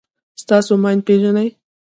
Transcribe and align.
تاسو 0.47 0.71
ماین 0.83 0.99
پېژنئ. 1.07 1.49